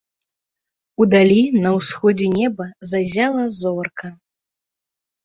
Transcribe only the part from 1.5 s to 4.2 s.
на ўсходзе неба, заззяла зорка.